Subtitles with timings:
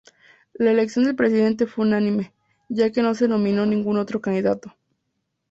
[0.55, 2.33] La elección del Presidente fue unánime,
[2.69, 4.75] ya que no se nominó ningún otro candidato.